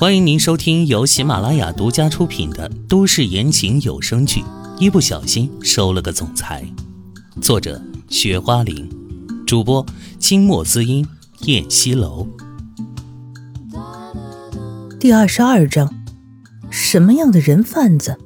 [0.00, 4.42] 欢迎您收听由喜马拉雅独家出品的都市言情有声剧
[4.78, 6.64] 《一不小心收了个总裁》，
[7.42, 8.88] 作者：雪花玲，
[9.44, 9.84] 主播：
[10.20, 11.04] 清墨滋音、
[11.46, 12.28] 燕西楼。
[15.00, 15.92] 第二十二章，
[16.70, 18.16] 什么样的人贩子？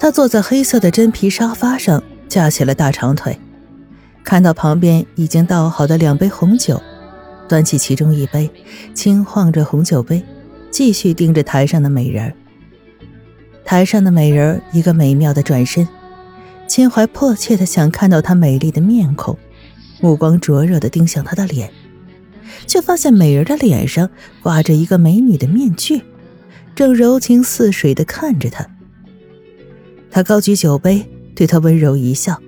[0.00, 3.36] 他坐在黑色的真皮沙发上，架起了大长腿，
[4.22, 6.80] 看到旁边已经倒好的两杯红酒，
[7.48, 8.48] 端起其中一杯，
[8.94, 10.22] 轻晃着红酒杯，
[10.70, 12.32] 继续盯着台上的美人
[13.64, 15.86] 台上的美人一个美妙的转身，
[16.68, 19.36] 秦淮迫切的想看到她美丽的面孔，
[20.00, 21.70] 目光灼热的盯向她的脸，
[22.68, 24.08] 却发现美人的脸上
[24.42, 26.02] 挂着一个美女的面具，
[26.76, 28.64] 正柔情似水的看着他。
[30.10, 32.40] 他高举酒杯，对她温柔一笑，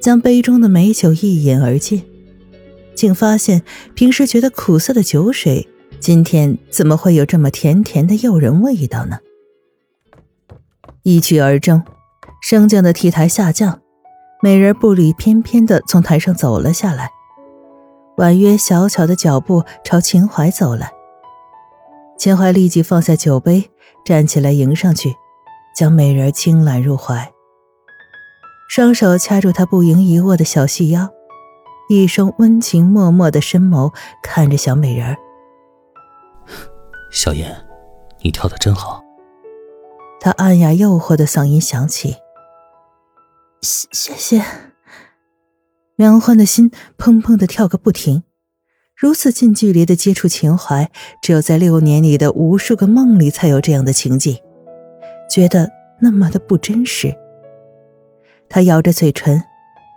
[0.00, 2.02] 将杯中的美酒一饮而尽，
[2.94, 3.62] 竟发现
[3.94, 5.68] 平时觉得苦涩的酒水，
[6.00, 9.18] 今天怎么会有这么甜甜的诱人味道呢？
[11.02, 11.82] 一曲而终，
[12.42, 13.80] 升降的 T 台下降，
[14.42, 17.10] 美人步履翩翩的从台上走了下来，
[18.16, 20.90] 婉约小巧的脚步朝秦淮走来。
[22.18, 23.70] 秦淮立即放下酒杯，
[24.04, 25.14] 站起来迎上去。
[25.78, 27.32] 将美人轻揽入怀，
[28.68, 31.08] 双手掐住她不盈一握的小细腰，
[31.88, 35.16] 一双温情脉脉的深眸看着小美人儿
[37.12, 37.56] 小燕，
[38.22, 39.00] 你跳的真好。
[40.18, 42.16] 他暗哑诱惑的嗓音响起。
[43.62, 44.44] 谢谢谢。
[45.94, 48.24] 梁欢的心砰砰的跳个不停，
[48.96, 50.90] 如此近距离的接触情怀，
[51.22, 54.36] 只有在六年里的无数个梦里才有这样的情景。
[55.28, 57.14] 觉得那么的不真实，
[58.48, 59.42] 他咬着嘴唇，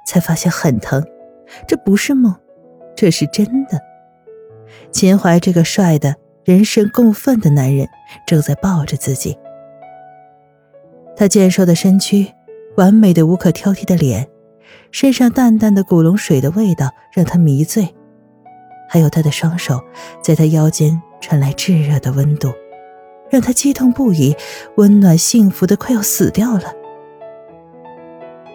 [0.05, 1.03] 才发现很疼。
[1.67, 2.35] 这不是梦，
[2.95, 3.79] 这是真的。
[4.91, 7.87] 秦淮这个帅的人神共愤的男人
[8.25, 9.37] 正在抱着自己。
[11.15, 12.27] 他健硕的身躯，
[12.77, 14.27] 完美的无可挑剔的脸，
[14.91, 17.93] 身上淡淡的古龙水的味道让他迷醉，
[18.89, 19.79] 还有他的双手
[20.23, 22.51] 在他腰间传来炙热的温度。
[23.31, 24.35] 让他激动不已，
[24.75, 26.73] 温暖幸福的快要死掉了。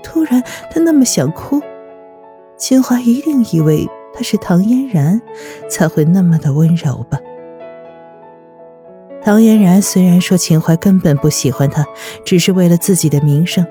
[0.05, 1.61] 突然，他那么想哭。
[2.57, 5.21] 秦淮一定以为他是唐嫣然，
[5.69, 7.19] 才会那么的温柔吧。
[9.23, 11.85] 唐嫣然虽然说秦淮根本不喜欢他，
[12.25, 13.67] 只是为了自己的名声，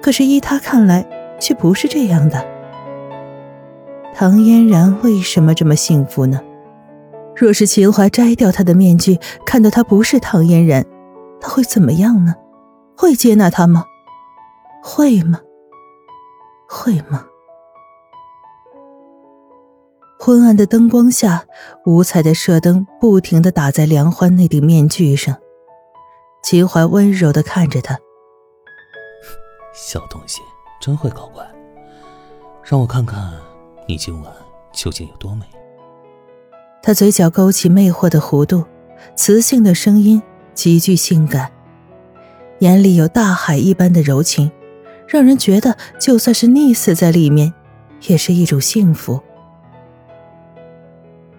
[0.00, 1.04] 可是依他看来
[1.38, 2.44] 却不是这样的。
[4.14, 6.40] 唐嫣然为什么这么幸福呢？
[7.38, 9.16] 若是秦淮摘掉他的面具，
[9.46, 10.84] 看到他不是唐嫣然，
[11.40, 12.34] 他会怎么样呢？
[12.96, 13.84] 会接纳他吗？
[14.82, 15.38] 会吗？
[16.68, 17.24] 会吗？
[20.18, 21.44] 昏暗的灯光下，
[21.86, 25.36] 五彩的射灯不停的打在梁欢那顶面具上。
[26.42, 27.96] 秦淮温柔的看着他，
[29.72, 30.40] 小东西
[30.80, 31.48] 真会搞怪，
[32.64, 33.32] 让我看看
[33.86, 34.32] 你今晚
[34.72, 35.46] 究竟有多美。
[36.82, 38.64] 他嘴角勾起魅惑的弧度，
[39.14, 40.22] 磁性的声音
[40.54, 41.50] 极具性感，
[42.60, 44.50] 眼里有大海一般的柔情，
[45.06, 47.52] 让人觉得就算是溺死在里面，
[48.06, 49.20] 也是一种幸福。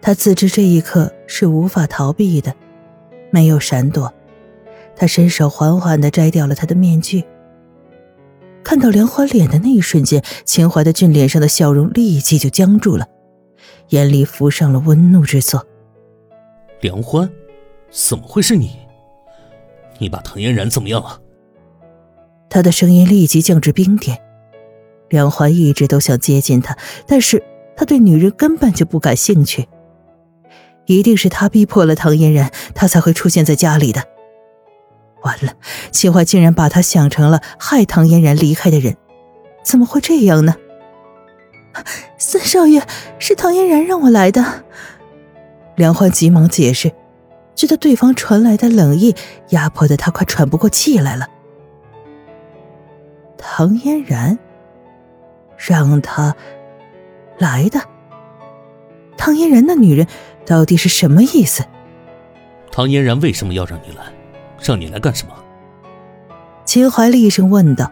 [0.01, 2.53] 他自知这一刻是无法逃避的，
[3.31, 4.13] 没有闪躲，
[4.95, 7.23] 他伸手缓缓的摘掉了他的面具。
[8.63, 13.07] 看到梁欢脸的那一瞬间，秦淮的俊脸上的笑容立即就僵住了。
[13.89, 15.65] 眼里浮上了温怒之色。
[16.81, 17.29] 梁欢，
[17.89, 18.71] 怎么会是你？
[19.97, 21.19] 你把唐嫣然怎么样了？
[22.49, 24.17] 他的声音立即降至冰点。
[25.09, 27.43] 梁欢一直都想接近他，但是
[27.75, 29.67] 他对女人根本就不感兴趣。
[30.85, 34.03] 一定是他逼迫了唐嫣然，他才会出现在家里的。
[35.23, 35.53] 完了，
[35.91, 38.95] 秦淮竟然把他想成了害唐嫣然离开的人，
[39.63, 40.55] 怎么会这样呢？
[42.17, 42.81] 三少爷，
[43.19, 44.63] 是唐嫣然让我来的。
[45.75, 46.91] 梁欢急忙解释，
[47.55, 49.15] 觉得对方传来的冷意
[49.49, 51.27] 压迫的他快喘不过气来了。
[53.37, 54.37] 唐嫣然
[55.55, 56.35] 让他
[57.37, 57.79] 来的？
[59.15, 60.05] 唐嫣然那女人
[60.45, 61.63] 到底是什么意思？
[62.71, 64.03] 唐嫣然为什么要让你来？
[64.61, 65.33] 让你来干什么？
[66.65, 67.89] 秦淮厉声问道。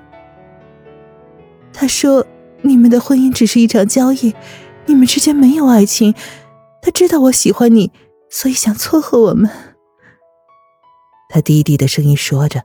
[1.72, 2.26] 他说。
[2.68, 4.34] 你们的婚姻只是一场交易，
[4.86, 6.14] 你们之间没有爱情。
[6.82, 7.92] 他知道我喜欢你，
[8.30, 9.50] 所以想撮合我们。
[11.30, 12.62] 他低低的声音说着，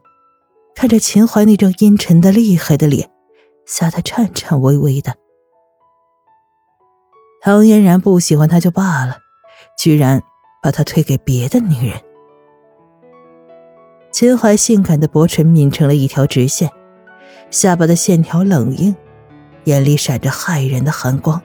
[0.75, 3.11] 看着秦淮那张阴沉的厉害的脸，
[3.67, 5.15] 吓得颤颤巍巍的。
[7.41, 9.19] 唐嫣然不喜欢他就罢了，
[9.77, 10.23] 居然
[10.63, 12.01] 把他推给别的女人。
[14.13, 16.71] 秦淮性感的薄唇抿成了一条直线，
[17.51, 18.95] 下巴的线条冷硬，
[19.65, 21.41] 眼里闪着骇人的寒光。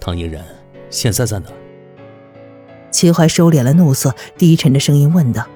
[0.00, 0.44] 唐嫣然
[0.90, 1.46] 现在在哪？
[2.90, 5.46] 秦淮收敛了怒色，低沉的声音问道。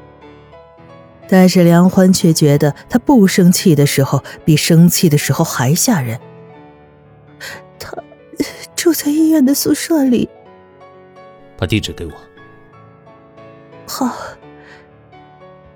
[1.29, 6.21] 但是梁欢却觉得他不生气的时候比生气的时候还吓人。
[7.79, 7.97] 他
[8.75, 10.29] 住在医院的宿舍里。
[11.57, 12.13] 把地址给我。
[13.87, 14.13] 好。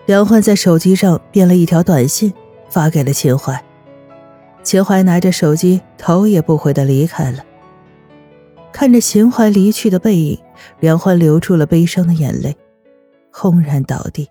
[0.06, 2.34] 梁欢在手机上编了一条短信，
[2.68, 3.64] 发给了秦淮。
[4.64, 7.44] 秦淮拿着手机，头也不回的离开了。
[8.72, 10.40] 看着秦淮离去的背影，
[10.80, 12.56] 梁欢流出了悲伤的眼泪，
[13.30, 14.26] 轰然倒地。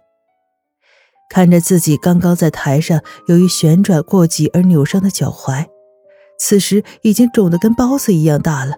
[1.29, 5.65] 看着自己刚刚在台上由于旋转过急而扭伤的脚踝，
[6.37, 8.75] 此时已经肿得跟包子一样大了，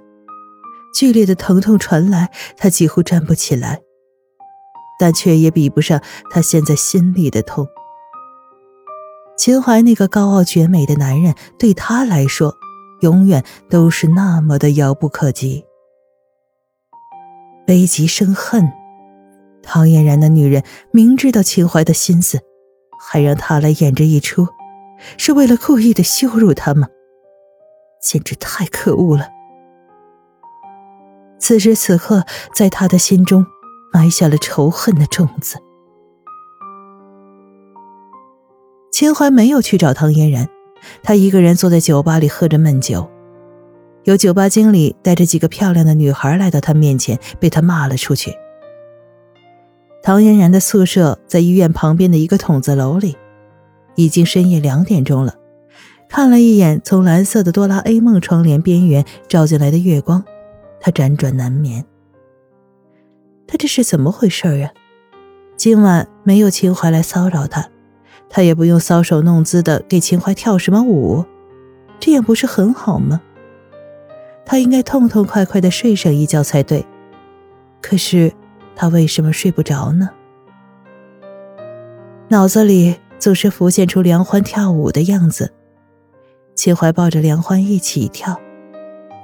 [0.93, 3.79] 剧烈的疼痛传来，他几乎站不起来。
[4.99, 7.67] 但却也比不上他现在心里的痛。
[9.37, 12.55] 秦淮那个高傲绝美的男人，对他来说，
[13.01, 15.65] 永远都是那么的遥不可及。
[17.65, 18.71] 悲极生恨，
[19.61, 22.39] 唐嫣然的女人明知道秦淮的心思，
[22.99, 24.47] 还让他来演这一出，
[25.17, 26.87] 是为了故意的羞辱他吗？
[28.01, 29.29] 简直太可恶了！
[31.39, 32.23] 此时此刻，
[32.53, 33.45] 在他的心中。
[33.93, 35.57] 埋下了仇恨的种子。
[38.95, 40.47] 秦淮没有去找唐嫣然，
[41.03, 43.05] 他一个人坐在酒吧里喝着闷酒。
[44.05, 48.33] 有酒吧经理带着几个漂亮的女孩来到他面前，被他骂了出去。
[50.01, 53.17] 唐嫣然的宿舍在医院旁边的一个筒子楼里，
[53.95, 55.35] 已经深夜两点钟了。
[56.07, 60.23] 看了一眼从蓝色的哆啦 A 梦窗帘边缘照进来的月光，
[60.79, 61.83] 他辗转难眠。
[63.45, 64.71] 他这是怎么回事呀？
[65.57, 67.67] 今晚没有秦淮来骚扰他，
[68.35, 71.23] 他也不用搔首弄姿的给秦淮跳什么舞，
[72.01, 73.21] 这样不是很好吗？
[74.45, 76.85] 他应该痛痛快快的睡上一觉才对。
[77.81, 78.33] 可是
[78.75, 80.09] 他为什么睡不着呢？
[82.27, 85.53] 脑子里总是浮现出梁欢跳舞的样子，
[86.55, 88.37] 秦淮抱着梁欢一起跳，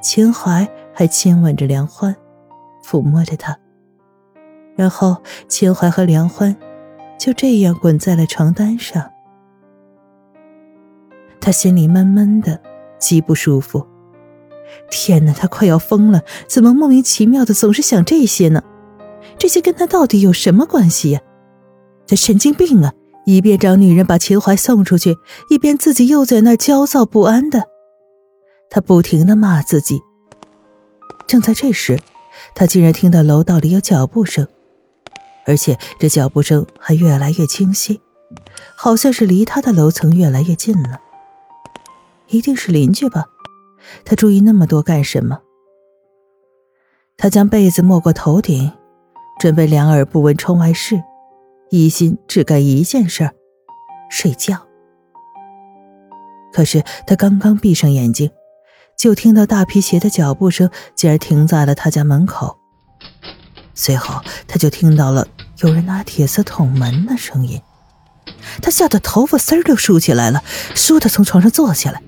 [0.02, 2.16] 秦淮还亲吻着梁欢，
[2.81, 3.60] 抚摸着她。
[4.78, 5.18] 然后，
[5.50, 6.56] 秦淮和梁欢
[7.22, 9.12] 就这样滚在了床单上。
[11.40, 12.60] 他心里闷闷的，
[12.98, 13.86] 极不舒服。
[14.90, 16.24] 天哪，他快要疯了！
[16.48, 18.64] 怎么莫名其妙的总是想这些呢？
[19.38, 21.22] 这些跟他到底有什么关系呀？
[22.08, 22.92] 他神经病啊！
[23.28, 25.16] 一边找女人把秦淮送出去，
[25.52, 27.68] 一边自己又在那焦躁不安的。
[28.68, 30.02] 他不停的骂自己。
[31.28, 32.00] 正在这时，
[32.56, 34.48] 他竟然听到楼道里有脚步声。
[35.46, 38.00] 而且这脚步声还越来越清晰，
[38.76, 41.02] 好像是离他的楼层越来越近了。
[42.28, 43.26] 一定是邻居吧？
[44.06, 45.42] 他注意那么多干什么？
[47.18, 48.72] 他将被子没过头顶，
[49.40, 51.04] 准备两耳不闻窗外事，
[51.70, 53.30] 一心只干一件事——
[54.10, 54.66] 睡觉。
[56.54, 58.32] 可是他刚刚闭上眼睛，
[58.98, 62.61] 就听到大皮鞋的脚步声竟然停在了他家门口。
[63.82, 67.60] 随后，他就听到了有人拿铁丝捅门的声音，
[68.62, 70.44] 他吓得头发丝儿都竖起来了，
[70.76, 72.00] 倏地从床上坐起来。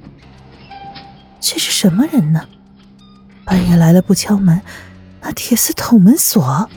[1.39, 2.47] 这是什么人呢？
[3.43, 4.61] 半夜来了不敲门，
[5.21, 6.69] 拿铁丝捅门锁，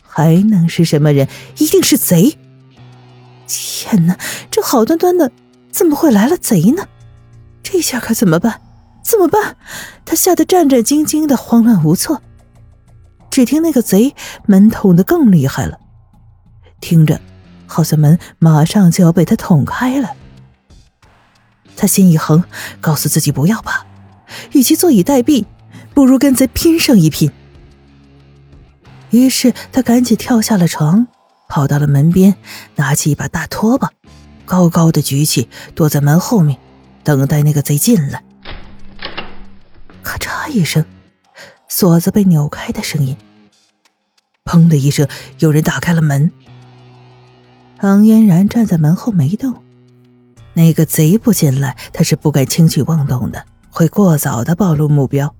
[0.00, 1.28] 还能是什么人？
[1.58, 2.38] 一定是贼！
[3.46, 4.18] 天哪，
[4.50, 5.30] 这好端端的，
[5.70, 6.88] 怎么会来了贼呢？
[7.62, 8.62] 这下可怎么办？
[9.02, 9.58] 怎么办？
[10.06, 12.22] 他吓得战战兢兢的，慌乱无措。
[13.34, 14.14] 只听那个贼
[14.46, 15.80] 门捅的更厉害了，
[16.80, 17.20] 听着，
[17.66, 20.10] 好像门马上就要被他捅开了。
[21.76, 22.44] 他心一横，
[22.80, 23.84] 告诉自己不要怕，
[24.52, 25.46] 与其坐以待毙，
[25.94, 27.32] 不如跟贼拼上一拼。
[29.10, 31.08] 于是他赶紧跳下了床，
[31.48, 32.36] 跑到了门边，
[32.76, 33.90] 拿起一把大拖把，
[34.44, 36.56] 高高的举起，躲在门后面，
[37.02, 38.22] 等待那个贼进来。
[40.04, 40.84] 咔嚓一声。
[41.66, 43.16] 锁子被扭开的声音，
[44.44, 45.08] 砰的一声，
[45.38, 46.30] 有人打开了门。
[47.78, 49.54] 唐嫣然站在门后没动。
[50.52, 55.34] 那个贼不进来，他是不敢轻举妄动的，会过早的暴露目标。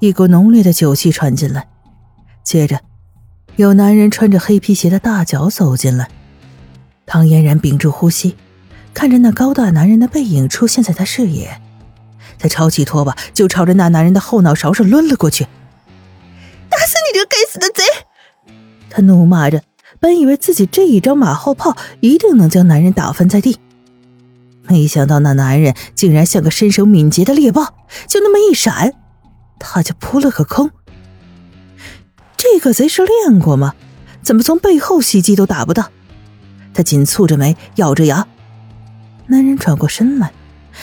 [0.00, 1.68] 一股浓烈的酒气传进来，
[2.42, 2.80] 接着，
[3.56, 6.08] 有男人穿着黑皮鞋的大脚走进来。
[7.04, 8.36] 唐嫣然屏住呼吸，
[8.94, 11.60] 看着那高大男人的背影出现在他视野，
[12.38, 15.46] 他抄起拖把就朝着那男人的后脑勺上抡了过去。
[16.72, 17.82] 打死你这个该死的贼！
[18.88, 19.62] 他怒骂着，
[20.00, 23.58] 本以为自己这一招马后炮一定能将男人打翻在地，
[24.68, 27.74] 没想到那男人竟然像个身手敏捷的猎豹，
[28.08, 28.94] 就那么一闪，
[29.58, 30.70] 他就扑了个空。
[32.36, 33.74] 这个贼是练过吗？
[34.22, 35.90] 怎么从背后袭击都打不到？
[36.72, 38.26] 他紧蹙着眉，咬着牙。
[39.26, 40.32] 男人转过身来，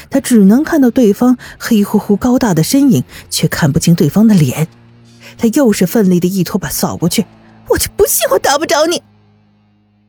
[0.10, 4.68] 他只能看到对方黑乎乎、高大的身影，却看不清对方的脸。
[5.40, 7.26] 他又是奋力的一拖把扫过去，
[7.70, 9.02] 我就不信我打不着你！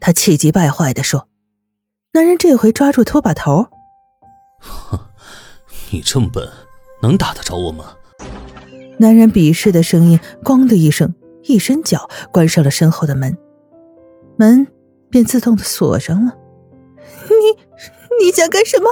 [0.01, 1.29] 他气急败坏的说。
[2.13, 3.69] 男人这回抓住拖把头
[4.59, 4.99] ：“哼，
[5.93, 6.51] 你这么笨，
[7.01, 7.95] 能打得着我吗？”
[8.99, 13.39] 男人鄙视的声音“咣”的一声，一伸脚关上了身后的门，
[14.37, 14.67] 门
[15.09, 16.37] 便自动的锁上了。
[17.29, 18.91] 你你想干什么？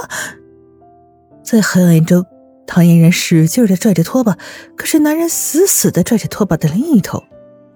[1.43, 2.25] 在黑暗中。
[2.71, 4.37] 唐嫣然使劲的拽着拖把，
[4.75, 7.23] 可是男人死死的拽着拖把的另一头，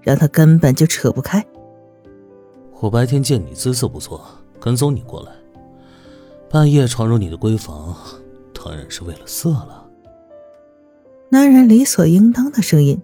[0.04, 1.44] 让他根本就扯不开。
[2.80, 4.24] 我白天见你姿色不错，
[4.60, 5.32] 跟踪你过来，
[6.48, 7.98] 半夜闯入你的闺房，
[8.54, 9.84] 当然是为了色了。
[11.30, 13.02] 男人理所应当的声音，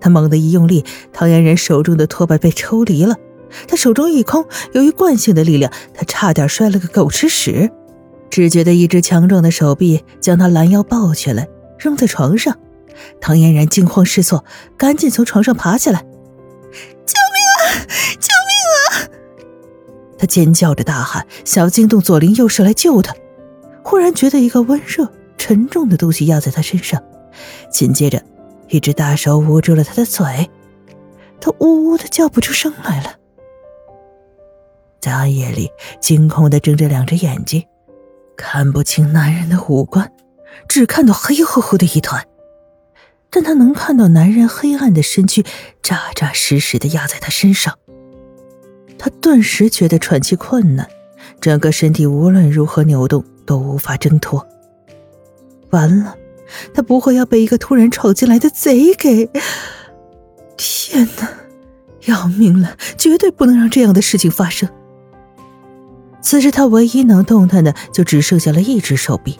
[0.00, 3.16] 他猛地一用力，唐嫣然手中的拖把被抽离了，
[3.66, 7.72] 他手中一空，由于惯性的力量，他差点摔了个狗吃屎。
[8.36, 12.54] 只觉得一只强壮的手臂将他拦腰抱起来，扔在床上。
[13.18, 14.44] 唐嫣然惊慌失措，
[14.76, 16.00] 赶紧从床上爬起来
[17.06, 17.86] ：“救命啊！
[18.20, 19.08] 救命啊！”
[20.18, 23.14] 他尖叫着大喊，想要惊动左邻右舍来救他。
[23.82, 27.02] 忽然觉得一个温热、沉重的东西压在他身上，
[27.70, 28.22] 紧接着，
[28.68, 30.50] 一只大手捂住了他的嘴，
[31.40, 33.14] 他呜呜的叫不出声来了。
[35.00, 37.64] 在暗夜里，惊恐的睁着两只眼睛。
[38.36, 40.12] 看不清男人的五官，
[40.68, 42.24] 只看到黑乎乎的一团。
[43.30, 45.44] 但他能看到男人黑暗的身躯
[45.82, 47.76] 扎扎实实的压在他身上。
[48.98, 50.88] 他顿时觉得喘气困难，
[51.40, 54.46] 整个身体无论如何扭动都无法挣脱。
[55.70, 56.16] 完了，
[56.72, 59.28] 他不会要被一个突然闯进来的贼给……
[60.56, 61.28] 天哪，
[62.06, 62.76] 要命了！
[62.96, 64.66] 绝对不能让这样的事情发生。
[66.26, 69.38] 此时他唯一能动弹的就只剩下了一只手臂，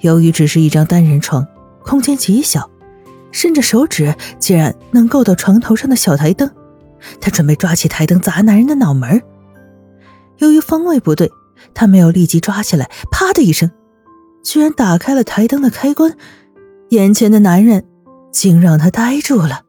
[0.00, 1.46] 由于只是一张单人床，
[1.84, 2.68] 空间极小，
[3.30, 6.50] 伸着手指竟然能够到床头上的小台灯。
[7.20, 9.22] 他准备抓起台灯砸男人的脑门，
[10.38, 11.30] 由于方位不对，
[11.74, 13.70] 他没有立即抓起来，啪的一声，
[14.42, 16.16] 居然打开了台灯的开关。
[16.88, 17.86] 眼前的男人
[18.32, 19.62] 竟让他呆住了。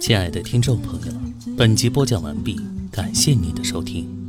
[0.00, 1.12] 亲爱的听众朋友，
[1.56, 2.60] 本集播讲完毕。
[2.90, 4.19] 感谢您的收听。